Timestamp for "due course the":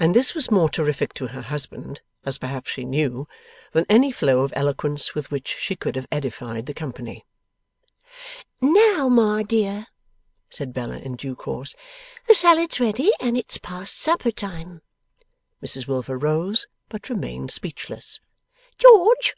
11.14-12.34